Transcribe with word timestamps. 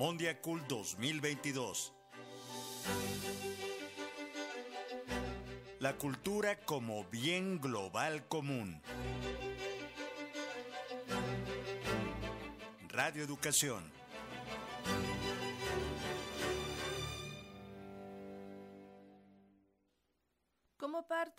Mondiacult 0.00 0.66
2022. 0.66 1.92
La 5.78 5.94
cultura 5.96 6.56
como 6.64 7.04
bien 7.04 7.60
global 7.60 8.26
común. 8.26 8.80
Radio 12.88 13.22
Educación 13.22 13.99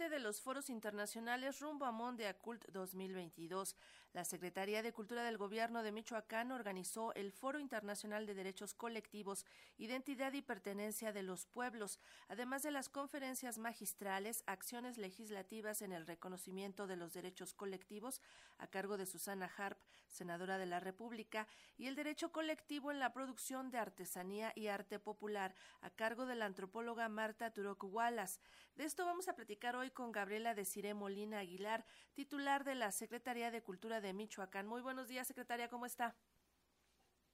parte 0.01 0.15
de 0.15 0.19
los 0.19 0.41
foros 0.41 0.71
internacionales 0.71 1.59
rumbo 1.59 1.85
a 1.85 1.91
Monde 1.91 2.33
Cult 2.41 2.65
2022, 2.69 3.75
la 4.13 4.25
Secretaría 4.25 4.81
de 4.81 4.91
Cultura 4.91 5.23
del 5.23 5.37
Gobierno 5.37 5.83
de 5.83 5.91
Michoacán 5.91 6.51
organizó 6.51 7.13
el 7.13 7.31
Foro 7.31 7.59
Internacional 7.59 8.25
de 8.25 8.33
Derechos 8.33 8.73
Colectivos, 8.73 9.45
Identidad 9.77 10.33
y 10.33 10.41
Pertenencia 10.41 11.13
de 11.13 11.21
los 11.21 11.45
Pueblos, 11.45 11.99
además 12.27 12.63
de 12.63 12.71
las 12.71 12.89
conferencias 12.89 13.59
magistrales, 13.59 14.43
acciones 14.47 14.97
legislativas 14.97 15.83
en 15.83 15.91
el 15.91 16.07
reconocimiento 16.07 16.87
de 16.87 16.97
los 16.97 17.13
derechos 17.13 17.53
colectivos, 17.53 18.21
a 18.57 18.67
cargo 18.67 18.97
de 18.97 19.05
Susana 19.05 19.49
Harp, 19.55 19.77
senadora 20.07 20.57
de 20.57 20.65
la 20.65 20.79
República, 20.79 21.47
y 21.77 21.87
el 21.87 21.95
derecho 21.95 22.31
colectivo 22.31 22.91
en 22.91 22.99
la 22.99 23.13
producción 23.13 23.69
de 23.69 23.77
artesanía 23.77 24.51
y 24.55 24.67
arte 24.67 24.99
popular, 24.99 25.53
a 25.79 25.89
cargo 25.89 26.25
de 26.25 26.35
la 26.35 26.45
antropóloga 26.45 27.07
Marta 27.07 27.51
Turok 27.51 27.83
Wallace. 27.85 28.41
De 28.75 28.83
esto 28.83 29.05
vamos 29.05 29.29
a 29.29 29.35
platicar 29.35 29.75
hoy 29.75 29.90
con 29.93 30.11
Gabriela 30.11 30.53
Desiré 30.53 30.93
Molina 30.93 31.39
Aguilar, 31.39 31.85
titular 32.13 32.63
de 32.63 32.75
la 32.75 32.91
Secretaría 32.91 33.51
de 33.51 33.61
Cultura 33.61 34.01
de 34.01 34.13
Michoacán. 34.13 34.67
Muy 34.67 34.81
buenos 34.81 35.07
días, 35.07 35.27
secretaria, 35.27 35.69
¿cómo 35.69 35.85
está? 35.85 36.15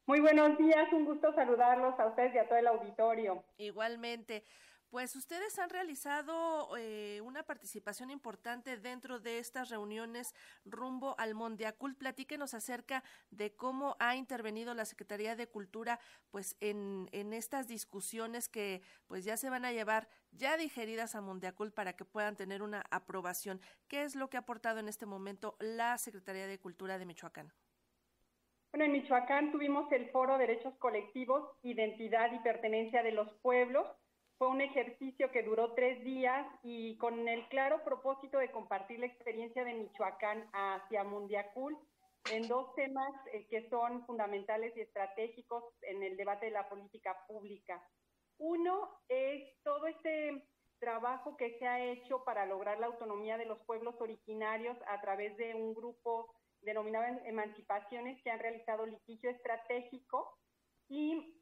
Muy 0.05 0.21
buenos 0.21 0.57
días, 0.57 0.91
un 0.93 1.05
gusto 1.05 1.33
saludarlos 1.33 1.99
a 1.99 2.07
ustedes 2.07 2.33
y 2.33 2.37
a 2.37 2.47
todo 2.47 2.57
el 2.57 2.67
auditorio. 2.67 3.43
Igualmente. 3.57 4.43
Pues 4.89 5.17
ustedes 5.17 5.59
han 5.59 5.69
realizado 5.69 6.77
eh, 6.77 7.19
una 7.21 7.43
participación 7.43 8.09
importante 8.09 8.77
dentro 8.77 9.19
de 9.19 9.39
estas 9.39 9.69
reuniones 9.69 10.33
rumbo 10.63 11.13
al 11.17 11.35
Mondiacult. 11.35 11.97
Platíquenos 11.97 12.53
acerca 12.53 13.03
de 13.29 13.53
cómo 13.53 13.97
ha 13.99 14.15
intervenido 14.15 14.73
la 14.73 14.85
Secretaría 14.85 15.35
de 15.35 15.47
Cultura 15.47 15.99
pues 16.31 16.55
en, 16.61 17.09
en 17.11 17.33
estas 17.33 17.67
discusiones 17.67 18.47
que 18.47 18.81
pues 19.07 19.25
ya 19.25 19.35
se 19.35 19.49
van 19.49 19.65
a 19.65 19.73
llevar 19.73 20.07
ya 20.31 20.55
digeridas 20.55 21.15
a 21.15 21.21
Mondiacult 21.21 21.73
para 21.73 21.93
que 21.93 22.05
puedan 22.05 22.37
tener 22.37 22.61
una 22.61 22.85
aprobación. 22.89 23.59
¿Qué 23.89 24.03
es 24.03 24.15
lo 24.15 24.29
que 24.29 24.37
ha 24.37 24.41
aportado 24.41 24.79
en 24.79 24.87
este 24.87 25.05
momento 25.05 25.57
la 25.59 25.97
Secretaría 25.97 26.47
de 26.47 26.59
Cultura 26.59 26.97
de 26.97 27.05
Michoacán? 27.05 27.51
Bueno, 28.71 28.85
en 28.85 28.93
Michoacán 28.93 29.51
tuvimos 29.51 29.91
el 29.91 30.09
foro 30.11 30.37
Derechos 30.37 30.75
Colectivos, 30.77 31.43
Identidad 31.61 32.31
y 32.31 32.39
Pertenencia 32.39 33.03
de 33.03 33.11
los 33.11 33.29
Pueblos 33.41 33.85
fue 34.37 34.49
un 34.49 34.61
ejercicio 34.61 35.31
que 35.31 35.43
duró 35.43 35.73
tres 35.73 36.03
días 36.03 36.45
y 36.63 36.97
con 36.97 37.27
el 37.27 37.47
claro 37.49 37.83
propósito 37.83 38.37
de 38.37 38.51
compartir 38.51 38.99
la 38.99 39.07
experiencia 39.07 39.63
de 39.63 39.73
Michoacán 39.73 40.47
hacia 40.53 41.03
Mundiacul 41.03 41.77
en 42.31 42.47
dos 42.47 42.73
temas 42.75 43.13
eh, 43.33 43.47
que 43.49 43.67
son 43.69 44.05
fundamentales 44.05 44.75
y 44.75 44.81
estratégicos 44.81 45.63
en 45.81 46.03
el 46.03 46.17
debate 46.17 46.47
de 46.47 46.51
la 46.51 46.69
política 46.69 47.17
pública. 47.27 47.81
Uno 48.37 49.01
es 49.09 49.43
todo 49.63 49.87
este 49.87 50.43
trabajo 50.79 51.35
que 51.37 51.57
se 51.57 51.67
ha 51.67 51.83
hecho 51.83 52.23
para 52.23 52.45
lograr 52.45 52.79
la 52.79 52.87
autonomía 52.87 53.37
de 53.37 53.45
los 53.45 53.57
pueblos 53.65 53.95
originarios 53.99 54.77
a 54.87 55.01
través 55.01 55.35
de 55.37 55.55
un 55.55 55.73
grupo 55.73 56.31
denominado 56.61 57.05
Emancipaciones 57.25 58.21
que 58.21 58.29
han 58.29 58.39
realizado 58.39 58.85
litigio 58.85 59.31
estratégico 59.31 60.37
y 60.89 61.33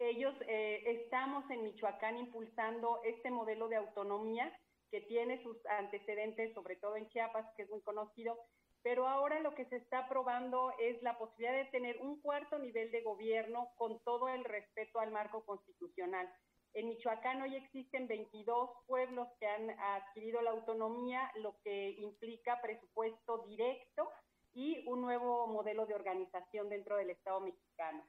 ellos 0.00 0.34
eh, 0.48 0.82
estamos 0.86 1.48
en 1.50 1.62
Michoacán 1.62 2.16
impulsando 2.16 3.00
este 3.04 3.30
modelo 3.30 3.68
de 3.68 3.76
autonomía 3.76 4.50
que 4.90 5.02
tiene 5.02 5.42
sus 5.42 5.56
antecedentes, 5.66 6.52
sobre 6.54 6.76
todo 6.76 6.96
en 6.96 7.08
Chiapas, 7.08 7.46
que 7.54 7.62
es 7.62 7.70
muy 7.70 7.82
conocido, 7.82 8.36
pero 8.82 9.06
ahora 9.06 9.40
lo 9.40 9.54
que 9.54 9.66
se 9.66 9.76
está 9.76 10.08
probando 10.08 10.72
es 10.78 11.00
la 11.02 11.18
posibilidad 11.18 11.52
de 11.52 11.70
tener 11.70 11.98
un 11.98 12.20
cuarto 12.20 12.58
nivel 12.58 12.90
de 12.90 13.02
gobierno 13.02 13.68
con 13.76 14.02
todo 14.02 14.28
el 14.28 14.42
respeto 14.44 15.00
al 15.00 15.12
marco 15.12 15.44
constitucional. 15.44 16.28
En 16.72 16.88
Michoacán 16.88 17.42
hoy 17.42 17.56
existen 17.56 18.08
22 18.08 18.70
pueblos 18.86 19.28
que 19.38 19.46
han 19.46 19.70
adquirido 19.78 20.40
la 20.40 20.50
autonomía, 20.50 21.30
lo 21.34 21.56
que 21.62 21.90
implica 21.98 22.60
presupuesto 22.62 23.44
directo 23.48 24.08
y 24.54 24.88
un 24.88 25.02
nuevo 25.02 25.46
modelo 25.46 25.84
de 25.84 25.94
organización 25.94 26.68
dentro 26.68 26.96
del 26.96 27.10
Estado 27.10 27.40
mexicano. 27.40 28.02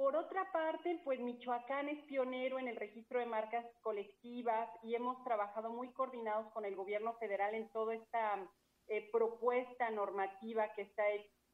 Por 0.00 0.16
otra 0.16 0.50
parte, 0.50 0.98
pues 1.04 1.20
Michoacán 1.20 1.90
es 1.90 2.02
pionero 2.04 2.58
en 2.58 2.68
el 2.68 2.76
registro 2.76 3.18
de 3.18 3.26
marcas 3.26 3.66
colectivas 3.82 4.66
y 4.82 4.94
hemos 4.94 5.22
trabajado 5.24 5.68
muy 5.68 5.92
coordinados 5.92 6.50
con 6.54 6.64
el 6.64 6.74
gobierno 6.74 7.12
federal 7.18 7.54
en 7.54 7.68
toda 7.68 7.94
esta 7.94 8.48
eh, 8.88 9.10
propuesta 9.12 9.90
normativa 9.90 10.72
que, 10.72 10.82
está, 10.82 11.02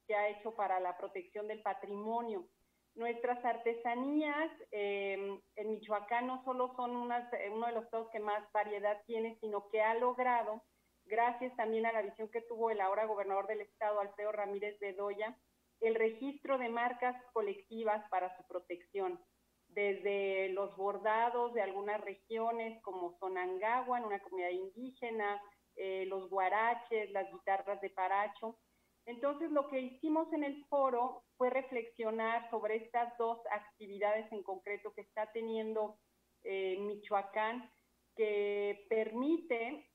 que 0.07 0.15
ha 0.15 0.29
hecho 0.29 0.55
para 0.55 0.79
la 0.79 0.97
protección 0.97 1.49
del 1.49 1.61
patrimonio. 1.61 2.47
Nuestras 2.95 3.43
artesanías 3.43 4.49
em, 4.71 5.41
en 5.57 5.69
Michoacán 5.69 6.27
no 6.27 6.41
solo 6.45 6.73
son 6.77 6.95
unas, 6.95 7.31
eh, 7.33 7.49
uno 7.53 7.67
de 7.67 7.73
los 7.73 7.83
estados 7.83 8.07
que 8.13 8.21
más 8.21 8.49
variedad 8.53 9.03
tiene, 9.05 9.37
sino 9.41 9.67
que 9.67 9.81
ha 9.81 9.93
logrado, 9.95 10.63
gracias 11.03 11.53
también 11.57 11.85
a 11.85 11.91
la 11.91 12.01
visión 12.01 12.29
que 12.29 12.43
tuvo 12.43 12.71
el 12.71 12.79
ahora 12.79 13.07
gobernador 13.07 13.45
del 13.47 13.59
estado, 13.59 13.99
Alfredo 13.99 14.31
Ramírez 14.31 14.79
Bedoya, 14.79 15.37
el 15.81 15.95
registro 15.95 16.57
de 16.57 16.69
marcas 16.69 17.15
colectivas 17.33 18.03
para 18.09 18.35
su 18.37 18.43
protección, 18.47 19.19
desde 19.67 20.49
los 20.49 20.75
bordados 20.75 21.53
de 21.53 21.61
algunas 21.61 22.01
regiones 22.01 22.81
como 22.81 23.17
Sonangagua, 23.19 23.99
en 23.99 24.05
una 24.05 24.19
comunidad 24.19 24.49
indígena, 24.49 25.41
eh, 25.75 26.05
los 26.07 26.29
guaraches, 26.29 27.11
las 27.11 27.31
guitarras 27.31 27.79
de 27.81 27.91
paracho. 27.91 28.57
Entonces, 29.05 29.51
lo 29.51 29.69
que 29.69 29.79
hicimos 29.79 30.31
en 30.33 30.43
el 30.43 30.65
foro 30.65 31.23
fue 31.37 31.49
reflexionar 31.49 32.49
sobre 32.49 32.77
estas 32.77 33.15
dos 33.17 33.39
actividades 33.51 34.31
en 34.31 34.43
concreto 34.43 34.91
que 34.93 35.01
está 35.01 35.31
teniendo 35.31 35.99
eh, 36.43 36.77
Michoacán, 36.79 37.71
que 38.15 38.85
permite, 38.89 39.89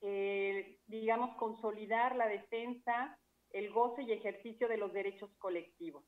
eh, 0.00 0.78
digamos, 0.86 1.36
consolidar 1.36 2.16
la 2.16 2.26
defensa 2.26 3.18
el 3.52 3.72
goce 3.72 4.02
y 4.02 4.12
ejercicio 4.12 4.68
de 4.68 4.76
los 4.76 4.92
derechos 4.92 5.30
colectivos. 5.38 6.04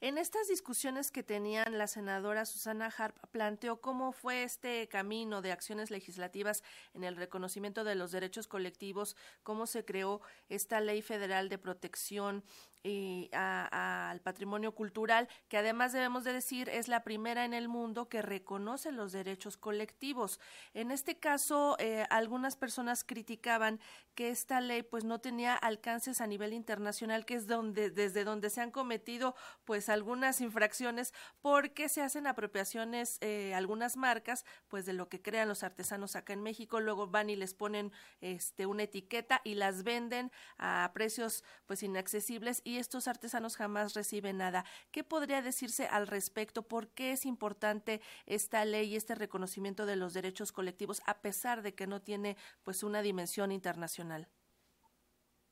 En 0.00 0.18
estas 0.18 0.46
discusiones 0.48 1.10
que 1.10 1.22
tenían 1.22 1.78
la 1.78 1.86
senadora 1.86 2.44
Susana 2.44 2.92
Harp 2.98 3.16
planteó 3.30 3.80
cómo 3.80 4.12
fue 4.12 4.42
este 4.42 4.88
camino 4.88 5.40
de 5.40 5.52
acciones 5.52 5.90
legislativas 5.90 6.62
en 6.92 7.02
el 7.02 7.16
reconocimiento 7.16 7.82
de 7.82 7.94
los 7.94 8.12
derechos 8.12 8.46
colectivos, 8.46 9.16
cómo 9.42 9.66
se 9.66 9.86
creó 9.86 10.20
esta 10.50 10.80
ley 10.80 11.00
federal 11.00 11.48
de 11.48 11.56
protección 11.56 12.44
y 12.82 13.28
al 13.32 14.20
patrimonio 14.20 14.74
cultural, 14.74 15.28
que 15.48 15.58
además 15.58 15.92
debemos 15.92 16.24
de 16.24 16.32
decir 16.32 16.68
es 16.68 16.88
la 16.88 17.02
primera 17.02 17.44
en 17.44 17.54
el 17.54 17.68
mundo 17.68 18.08
que 18.08 18.22
reconoce 18.22 18.92
los 18.92 19.12
derechos 19.12 19.56
colectivos. 19.56 20.40
En 20.74 20.90
este 20.90 21.18
caso, 21.18 21.76
eh, 21.78 22.06
algunas 22.10 22.56
personas 22.56 23.04
criticaban 23.04 23.80
que 24.14 24.30
esta 24.30 24.60
ley 24.60 24.82
pues 24.82 25.04
no 25.04 25.20
tenía 25.20 25.54
alcances 25.54 26.20
a 26.20 26.26
nivel 26.26 26.52
internacional, 26.52 27.26
que 27.26 27.34
es 27.34 27.46
donde 27.46 27.90
desde 27.90 28.24
donde 28.24 28.50
se 28.50 28.60
han 28.60 28.70
cometido 28.70 29.34
pues 29.64 29.88
algunas 29.88 30.40
infracciones 30.40 31.12
porque 31.40 31.88
se 31.88 32.02
hacen 32.02 32.26
apropiaciones 32.26 33.18
eh, 33.20 33.54
algunas 33.54 33.96
marcas 33.96 34.44
pues 34.68 34.86
de 34.86 34.92
lo 34.92 35.08
que 35.08 35.20
crean 35.20 35.48
los 35.48 35.62
artesanos 35.62 36.16
acá 36.16 36.32
en 36.32 36.42
México, 36.42 36.80
luego 36.80 37.06
van 37.08 37.30
y 37.30 37.36
les 37.36 37.54
ponen 37.54 37.92
este 38.20 38.66
una 38.66 38.84
etiqueta 38.84 39.40
y 39.44 39.54
las 39.54 39.82
venden 39.82 40.30
a 40.58 40.90
precios 40.94 41.44
pues 41.66 41.82
inaccesibles 41.82 42.62
y 42.64 42.75
estos 42.78 43.08
artesanos 43.08 43.56
jamás 43.56 43.94
reciben 43.94 44.38
nada. 44.38 44.64
¿Qué 44.90 45.04
podría 45.04 45.42
decirse 45.42 45.86
al 45.86 46.06
respecto? 46.06 46.62
¿Por 46.62 46.88
qué 46.88 47.12
es 47.12 47.26
importante 47.26 48.00
esta 48.26 48.64
ley 48.64 48.92
y 48.92 48.96
este 48.96 49.14
reconocimiento 49.14 49.86
de 49.86 49.96
los 49.96 50.14
derechos 50.14 50.52
colectivos 50.52 51.02
a 51.06 51.20
pesar 51.20 51.62
de 51.62 51.74
que 51.74 51.86
no 51.86 52.02
tiene 52.02 52.36
pues 52.64 52.82
una 52.82 53.02
dimensión 53.02 53.52
internacional? 53.52 54.28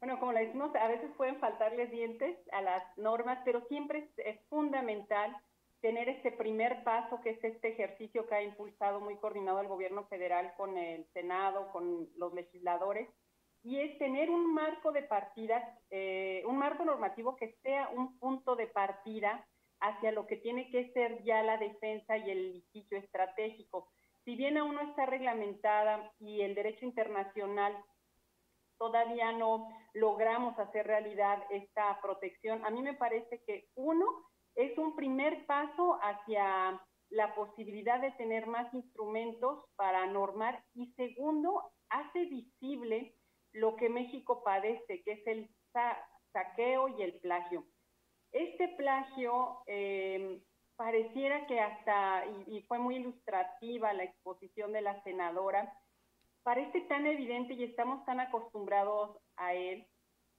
Bueno, 0.04 0.20
como 0.20 0.32
le 0.32 0.44
decimos, 0.44 0.70
a 0.76 0.86
veces 0.86 1.10
pueden 1.16 1.38
faltarles 1.38 1.90
dientes 1.90 2.36
a 2.52 2.60
las 2.60 2.82
normas, 2.98 3.38
pero 3.42 3.64
siempre 3.68 4.10
es, 4.18 4.38
fundamental 4.50 5.34
tener 5.80 6.10
este 6.10 6.30
primer 6.30 6.84
paso, 6.84 7.22
que 7.22 7.30
es 7.30 7.42
este 7.42 7.68
ejercicio 7.68 8.26
que 8.26 8.34
ha 8.34 8.42
impulsado 8.42 9.00
muy 9.00 9.16
coordinado 9.16 9.60
el 9.60 9.68
gobierno 9.68 10.04
federal 10.08 10.52
con 10.58 10.76
el 10.76 11.06
Senado, 11.14 11.72
con 11.72 12.10
los 12.18 12.34
legisladores, 12.34 13.08
y 13.64 13.80
es 13.80 13.98
tener 13.98 14.30
un 14.30 14.52
marco 14.52 14.92
de 14.92 15.02
partida, 15.02 15.78
eh, 15.90 16.42
un 16.46 16.58
marco 16.58 16.84
normativo 16.84 17.34
que 17.34 17.56
sea 17.62 17.88
un 17.88 18.18
punto 18.18 18.56
de 18.56 18.66
partida 18.66 19.48
hacia 19.80 20.12
lo 20.12 20.26
que 20.26 20.36
tiene 20.36 20.70
que 20.70 20.92
ser 20.92 21.22
ya 21.24 21.42
la 21.42 21.56
defensa 21.56 22.18
y 22.18 22.30
el 22.30 22.52
litigio 22.52 22.98
estratégico. 22.98 23.88
Si 24.24 24.36
bien 24.36 24.58
aún 24.58 24.74
no 24.74 24.82
está 24.82 25.06
reglamentada 25.06 26.12
y 26.20 26.42
el 26.42 26.54
derecho 26.54 26.84
internacional 26.84 27.74
todavía 28.76 29.32
no 29.32 29.68
logramos 29.94 30.58
hacer 30.58 30.86
realidad 30.86 31.42
esta 31.50 31.98
protección, 32.02 32.64
a 32.66 32.70
mí 32.70 32.82
me 32.82 32.94
parece 32.94 33.42
que 33.46 33.68
uno 33.76 34.04
es 34.56 34.76
un 34.76 34.94
primer 34.94 35.46
paso 35.46 35.98
hacia 36.02 36.80
la 37.08 37.34
posibilidad 37.34 37.98
de 38.00 38.12
tener 38.12 38.46
más 38.46 38.72
instrumentos 38.74 39.64
para 39.76 40.04
normar 40.06 40.62
y 40.74 40.92
segundo, 40.94 41.72
hace 41.88 42.26
visible 42.26 43.14
lo 43.54 43.76
que 43.76 43.88
México 43.88 44.42
padece, 44.44 45.02
que 45.02 45.12
es 45.12 45.26
el 45.26 45.48
saqueo 46.32 46.88
y 46.88 47.02
el 47.02 47.14
plagio. 47.20 47.64
Este 48.32 48.68
plagio 48.76 49.62
eh, 49.66 50.40
pareciera 50.76 51.46
que 51.46 51.60
hasta, 51.60 52.24
y, 52.48 52.62
fue 52.62 52.78
muy 52.78 52.96
ilustrativa 52.96 53.92
la 53.92 54.04
exposición 54.04 54.72
de 54.72 54.82
la 54.82 55.02
senadora, 55.04 55.72
parece 56.42 56.80
tan 56.82 57.06
evidente 57.06 57.54
y 57.54 57.64
estamos 57.64 58.04
tan 58.04 58.20
acostumbrados 58.20 59.16
a 59.36 59.54
él 59.54 59.86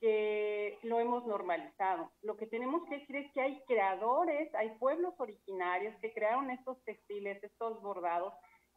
que 0.01 0.77
lo 0.83 1.00
hemos 1.00 1.25
normalizado. 1.25 2.12
Lo 2.21 2.35
que 2.35 2.47
tenemos 2.47 2.83
que 2.89 3.00
decir 3.00 3.15
es 3.15 3.31
que 3.31 3.41
hay 3.41 3.63
creadores, 3.65 4.53
hay 4.56 4.71
pueblos 4.77 5.13
originarios 5.17 5.95
que 6.01 6.13
crearon 6.13 6.51
estos 6.51 6.83
textiles, 6.83 7.41
estos 7.41 7.81
bordados, 7.81 8.33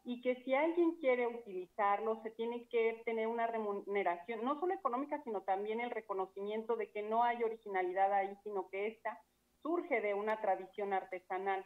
y 0.09 0.23
que 0.23 0.43
si 0.43 0.55
alguien 0.55 0.93
quiere 1.01 1.27
utilizarlos, 1.27 2.23
se 2.23 2.31
tiene 2.31 2.67
que 2.69 3.03
tener 3.05 3.27
una 3.27 3.47
remuneración, 3.47 4.43
no 4.43 4.59
solo 4.59 4.73
económica, 4.73 5.23
sino 5.23 5.43
también 5.43 5.83
el 5.83 5.91
reconocimiento 5.91 6.77
de 6.77 6.91
que 6.91 7.03
no 7.03 7.25
hay 7.25 7.45
originalidad 7.45 8.11
ahí, 8.15 8.35
sino 8.43 8.71
que 8.71 8.87
esta 8.87 9.21
surge 9.61 10.01
de 10.01 10.15
una 10.15 10.41
tradición 10.41 10.95
artesanal. 10.95 11.63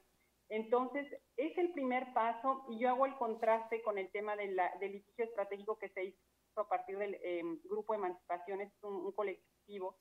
Entonces, 0.48 1.06
es 1.36 1.56
el 1.56 1.72
primer 1.72 2.12
paso 2.14 2.66
y 2.68 2.80
yo 2.80 2.88
hago 2.88 3.06
el 3.06 3.14
contraste 3.14 3.80
con 3.80 3.96
el 3.96 4.10
tema 4.10 4.34
del 4.34 4.56
litigio 4.80 5.24
estratégico 5.24 5.78
que 5.78 5.90
se 5.90 6.06
hizo 6.06 6.18
a 6.56 6.68
partir 6.68 6.98
del 6.98 7.20
em, 7.22 7.60
Grupo 7.62 7.92
de 7.92 8.00
Emancipaciones, 8.00 8.72
un, 8.82 9.06
un, 9.06 9.12
colectivo 9.12 9.98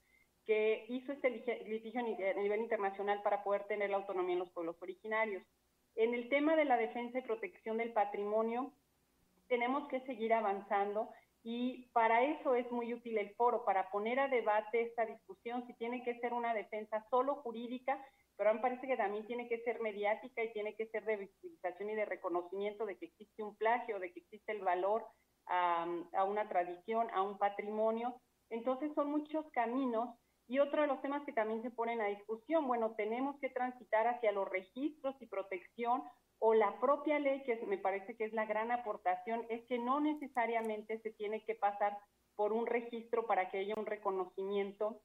que 0.47 0.87
hizo 0.89 1.11
este 1.11 1.29
litigio 1.67 1.99
a 1.99 2.03
nivel 2.41 2.61
internacional 2.61 3.21
para 3.21 3.43
poder 3.43 3.65
tener 3.65 3.91
la 3.91 3.97
autonomía 3.97 4.33
en 4.33 4.39
los 4.39 4.51
pueblos 4.51 4.81
originarios. 4.81 5.43
En 5.95 6.13
el 6.13 6.29
tema 6.29 6.55
de 6.55 6.65
la 6.65 6.77
defensa 6.77 7.19
y 7.19 7.23
protección 7.23 7.77
del 7.77 7.93
patrimonio, 7.93 8.73
tenemos 9.47 9.87
que 9.89 10.01
seguir 10.01 10.33
avanzando 10.33 11.09
y 11.43 11.89
para 11.91 12.23
eso 12.23 12.55
es 12.55 12.71
muy 12.71 12.93
útil 12.93 13.17
el 13.17 13.33
foro, 13.35 13.65
para 13.65 13.89
poner 13.89 14.19
a 14.19 14.27
debate 14.27 14.81
esta 14.81 15.05
discusión, 15.05 15.65
si 15.65 15.73
tiene 15.73 16.03
que 16.03 16.19
ser 16.19 16.33
una 16.33 16.53
defensa 16.53 17.05
solo 17.09 17.35
jurídica, 17.37 17.99
pero 18.37 18.49
a 18.49 18.53
mí 18.53 18.59
me 18.59 18.61
parece 18.61 18.87
que 18.87 18.97
también 18.97 19.25
tiene 19.25 19.47
que 19.49 19.61
ser 19.63 19.81
mediática 19.81 20.43
y 20.43 20.53
tiene 20.53 20.75
que 20.75 20.87
ser 20.87 21.03
de 21.05 21.17
visibilización 21.17 21.89
y 21.89 21.95
de 21.95 22.05
reconocimiento 22.05 22.85
de 22.85 22.97
que 22.97 23.07
existe 23.07 23.43
un 23.43 23.55
plagio, 23.55 23.99
de 23.99 24.13
que 24.13 24.19
existe 24.19 24.51
el 24.51 24.61
valor 24.61 25.05
a, 25.47 25.85
a 26.13 26.23
una 26.23 26.47
tradición, 26.47 27.09
a 27.11 27.21
un 27.21 27.37
patrimonio. 27.37 28.21
Entonces 28.49 28.91
son 28.95 29.11
muchos 29.11 29.45
caminos 29.51 30.09
y 30.47 30.59
otro 30.59 30.81
de 30.81 30.87
los 30.87 31.01
temas 31.01 31.23
que 31.25 31.33
también 31.33 31.61
se 31.61 31.71
ponen 31.71 32.01
a 32.01 32.07
discusión, 32.07 32.67
bueno, 32.67 32.95
tenemos 32.95 33.39
que 33.39 33.49
transitar 33.49 34.07
hacia 34.07 34.31
los 34.31 34.49
registros 34.49 35.15
y 35.21 35.27
protección 35.27 36.03
o 36.39 36.53
la 36.53 36.79
propia 36.79 37.19
ley, 37.19 37.43
que 37.43 37.55
me 37.67 37.77
parece 37.77 38.15
que 38.17 38.25
es 38.25 38.33
la 38.33 38.45
gran 38.45 38.71
aportación, 38.71 39.45
es 39.49 39.63
que 39.67 39.77
no 39.77 39.99
necesariamente 39.99 40.99
se 41.01 41.11
tiene 41.11 41.43
que 41.45 41.55
pasar 41.55 41.97
por 42.35 42.51
un 42.51 42.65
registro 42.65 43.27
para 43.27 43.49
que 43.51 43.59
haya 43.59 43.75
un 43.77 43.85
reconocimiento 43.85 45.01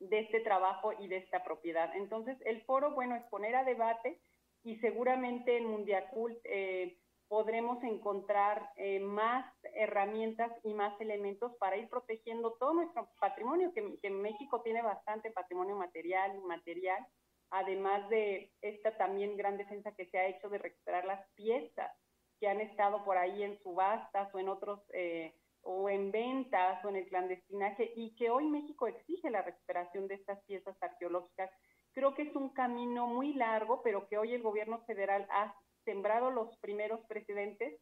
de 0.00 0.20
este 0.20 0.40
trabajo 0.40 0.92
y 0.98 1.08
de 1.08 1.18
esta 1.18 1.44
propiedad. 1.44 1.94
Entonces, 1.94 2.38
el 2.44 2.62
foro, 2.62 2.92
bueno, 2.92 3.14
es 3.16 3.22
poner 3.24 3.54
a 3.54 3.64
debate 3.64 4.20
y 4.62 4.76
seguramente 4.76 5.56
en 5.56 5.66
Mundiacult 5.66 6.38
eh, 6.44 6.98
podremos 7.28 7.82
encontrar 7.82 8.70
eh, 8.76 9.00
más 9.00 9.46
herramientas 9.74 10.52
y 10.62 10.74
más 10.74 10.98
elementos 11.00 11.52
para 11.58 11.76
ir 11.76 11.88
protegiendo 11.88 12.52
todo 12.52 12.74
nuestro 12.74 13.08
patrimonio, 13.20 13.72
que, 13.72 13.98
que 14.00 14.10
México 14.10 14.62
tiene 14.62 14.82
bastante 14.82 15.30
patrimonio 15.30 15.76
material, 15.76 16.36
inmaterial, 16.36 17.04
además 17.50 18.08
de 18.10 18.52
esta 18.60 18.96
también 18.96 19.36
gran 19.36 19.56
defensa 19.56 19.92
que 19.94 20.06
se 20.06 20.18
ha 20.18 20.26
hecho 20.26 20.48
de 20.48 20.58
recuperar 20.58 21.04
las 21.04 21.26
piezas 21.34 21.92
que 22.38 22.48
han 22.48 22.60
estado 22.60 23.04
por 23.04 23.16
ahí 23.16 23.42
en 23.42 23.58
subastas 23.62 24.32
o 24.34 24.38
en 24.38 24.48
otros, 24.48 24.80
eh, 24.92 25.34
o 25.62 25.88
en 25.88 26.12
ventas 26.12 26.84
o 26.84 26.88
en 26.88 26.96
el 26.96 27.08
clandestinaje, 27.08 27.92
y 27.96 28.14
que 28.14 28.30
hoy 28.30 28.46
México 28.46 28.86
exige 28.86 29.30
la 29.30 29.42
recuperación 29.42 30.06
de 30.06 30.14
estas 30.14 30.42
piezas 30.44 30.76
arqueológicas. 30.80 31.50
Creo 31.92 32.14
que 32.14 32.22
es 32.22 32.36
un 32.36 32.50
camino 32.50 33.06
muy 33.06 33.32
largo, 33.32 33.82
pero 33.82 34.06
que 34.06 34.18
hoy 34.18 34.34
el 34.34 34.42
gobierno 34.42 34.84
federal 34.84 35.26
ha 35.30 35.54
sembrado 35.86 36.30
los 36.30 36.54
primeros 36.58 37.00
precedentes. 37.06 37.80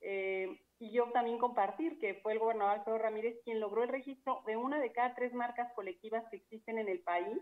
Eh, 0.00 0.60
y 0.80 0.90
yo 0.90 1.12
también 1.12 1.38
compartir 1.38 2.00
que 2.00 2.14
fue 2.14 2.32
el 2.32 2.40
gobernador 2.40 2.78
Alfredo 2.78 2.98
Ramírez 2.98 3.38
quien 3.44 3.60
logró 3.60 3.84
el 3.84 3.88
registro 3.88 4.42
de 4.46 4.56
una 4.56 4.80
de 4.80 4.90
cada 4.90 5.14
tres 5.14 5.32
marcas 5.32 5.72
colectivas 5.74 6.24
que 6.28 6.38
existen 6.38 6.78
en 6.78 6.88
el 6.88 6.98
país 7.04 7.38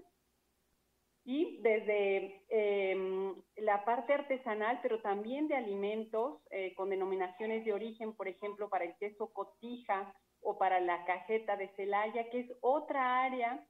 y 1.25 1.59
desde 1.63 2.45
em, 2.51 3.35
la 3.57 3.85
parte 3.87 4.13
artesanal, 4.13 4.81
pero 4.83 5.01
también 5.01 5.49
de 5.49 5.55
alimentos 5.55 6.43
eh, 6.51 6.75
con 6.75 6.91
denominaciones 6.91 7.65
de 7.65 7.73
origen, 7.73 8.15
por 8.15 8.29
ejemplo, 8.29 8.69
para 8.69 8.85
el 8.85 8.97
queso 8.97 9.33
cotija 9.33 10.15
o 10.43 10.59
para 10.59 10.81
la 10.81 11.05
cajeta 11.07 11.57
de 11.57 11.69
Celaya, 11.77 12.29
que 12.29 12.41
es 12.41 12.53
otra 12.61 13.23
área 13.25 13.67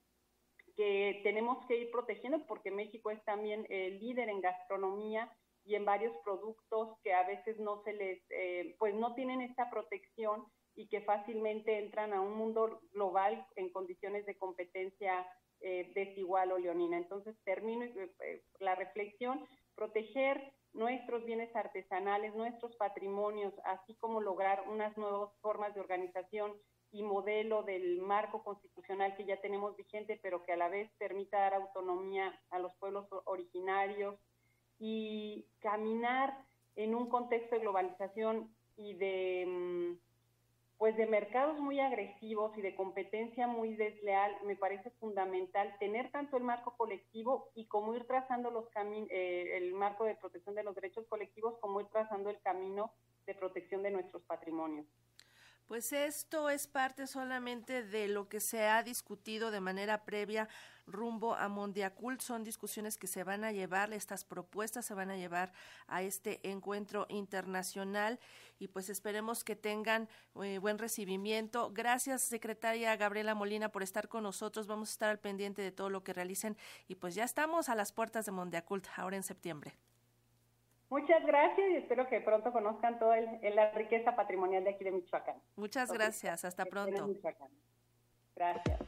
que 0.76 1.20
tenemos 1.22 1.64
que 1.66 1.76
ir 1.76 1.90
protegiendo 1.90 2.44
porque 2.46 2.70
México 2.70 3.10
es 3.10 3.22
también 3.24 3.66
líder 3.68 4.28
en 4.28 4.40
gastronomía 4.40 5.30
y 5.70 5.76
en 5.76 5.84
varios 5.84 6.16
productos 6.24 6.98
que 7.04 7.14
a 7.14 7.22
veces 7.22 7.56
no 7.60 7.80
se 7.84 7.92
les, 7.92 8.20
eh, 8.30 8.74
pues 8.80 8.92
no 8.92 9.14
tienen 9.14 9.40
esta 9.40 9.70
protección 9.70 10.44
y 10.74 10.88
que 10.88 11.00
fácilmente 11.02 11.78
entran 11.78 12.12
a 12.12 12.20
un 12.20 12.34
mundo 12.34 12.80
global 12.92 13.46
en 13.54 13.70
condiciones 13.70 14.26
de 14.26 14.36
competencia 14.36 15.24
eh, 15.60 15.92
desigual 15.94 16.50
o 16.50 16.58
leonina. 16.58 16.96
Entonces, 16.96 17.36
termino 17.44 17.84
eh, 17.84 18.42
la 18.58 18.74
reflexión, 18.74 19.46
proteger 19.76 20.52
nuestros 20.72 21.24
bienes 21.24 21.54
artesanales, 21.54 22.34
nuestros 22.34 22.74
patrimonios, 22.74 23.54
así 23.64 23.94
como 23.94 24.20
lograr 24.20 24.64
unas 24.68 24.96
nuevas 24.96 25.30
formas 25.40 25.72
de 25.74 25.82
organización 25.82 26.52
y 26.90 27.04
modelo 27.04 27.62
del 27.62 28.00
marco 28.00 28.42
constitucional 28.42 29.14
que 29.16 29.24
ya 29.24 29.40
tenemos 29.40 29.76
vigente, 29.76 30.18
pero 30.20 30.42
que 30.42 30.52
a 30.52 30.56
la 30.56 30.68
vez 30.68 30.90
permita 30.98 31.38
dar 31.38 31.54
autonomía 31.54 32.36
a 32.50 32.58
los 32.58 32.74
pueblos 32.78 33.06
originarios 33.26 34.18
y 34.80 35.46
caminar 35.60 36.36
en 36.74 36.94
un 36.96 37.08
contexto 37.08 37.54
de 37.54 37.60
globalización 37.60 38.52
y 38.76 38.94
de... 38.94 39.46
Mm, 39.46 40.10
pues 40.80 40.96
de 40.96 41.04
mercados 41.04 41.60
muy 41.60 41.78
agresivos 41.78 42.56
y 42.56 42.62
de 42.62 42.74
competencia 42.74 43.46
muy 43.46 43.76
desleal, 43.76 44.34
me 44.46 44.56
parece 44.56 44.88
fundamental 44.92 45.76
tener 45.78 46.10
tanto 46.10 46.38
el 46.38 46.42
marco 46.42 46.74
colectivo 46.78 47.50
y 47.54 47.66
como 47.66 47.94
ir 47.94 48.06
trazando 48.06 48.50
los 48.50 48.64
eh, 49.10 49.58
el 49.58 49.74
marco 49.74 50.04
de 50.04 50.14
protección 50.14 50.54
de 50.54 50.62
los 50.62 50.74
derechos 50.74 51.04
colectivos, 51.06 51.58
como 51.60 51.82
ir 51.82 51.88
trazando 51.88 52.30
el 52.30 52.40
camino 52.40 52.94
de 53.26 53.34
protección 53.34 53.82
de 53.82 53.90
nuestros 53.90 54.22
patrimonios. 54.22 54.86
Pues 55.70 55.92
esto 55.92 56.50
es 56.50 56.66
parte 56.66 57.06
solamente 57.06 57.84
de 57.84 58.08
lo 58.08 58.28
que 58.28 58.40
se 58.40 58.66
ha 58.66 58.82
discutido 58.82 59.52
de 59.52 59.60
manera 59.60 60.04
previa 60.04 60.48
rumbo 60.84 61.36
a 61.36 61.46
Mondiacult. 61.46 62.22
Son 62.22 62.42
discusiones 62.42 62.98
que 62.98 63.06
se 63.06 63.22
van 63.22 63.44
a 63.44 63.52
llevar, 63.52 63.92
estas 63.92 64.24
propuestas 64.24 64.84
se 64.84 64.94
van 64.94 65.10
a 65.10 65.16
llevar 65.16 65.52
a 65.86 66.02
este 66.02 66.40
encuentro 66.42 67.06
internacional 67.08 68.18
y 68.58 68.66
pues 68.66 68.88
esperemos 68.88 69.44
que 69.44 69.54
tengan 69.54 70.08
eh, 70.42 70.58
buen 70.58 70.76
recibimiento. 70.76 71.70
Gracias, 71.72 72.22
secretaria 72.22 72.96
Gabriela 72.96 73.36
Molina, 73.36 73.68
por 73.68 73.84
estar 73.84 74.08
con 74.08 74.24
nosotros. 74.24 74.66
Vamos 74.66 74.88
a 74.88 74.94
estar 74.94 75.10
al 75.10 75.20
pendiente 75.20 75.62
de 75.62 75.70
todo 75.70 75.88
lo 75.88 76.02
que 76.02 76.12
realicen 76.12 76.56
y 76.88 76.96
pues 76.96 77.14
ya 77.14 77.22
estamos 77.22 77.68
a 77.68 77.76
las 77.76 77.92
puertas 77.92 78.26
de 78.26 78.32
Mondiacult 78.32 78.88
ahora 78.96 79.14
en 79.14 79.22
septiembre. 79.22 79.76
Muchas 80.90 81.24
gracias 81.24 81.70
y 81.70 81.76
espero 81.76 82.08
que 82.08 82.20
pronto 82.20 82.52
conozcan 82.52 82.98
toda 82.98 83.16
la 83.20 83.70
riqueza 83.70 84.16
patrimonial 84.16 84.64
de 84.64 84.70
aquí 84.70 84.82
de 84.82 84.90
Michoacán. 84.90 85.36
Muchas 85.54 85.92
gracias, 85.92 86.44
hasta 86.44 86.64
pronto. 86.64 87.08
Gracias. 88.34 88.80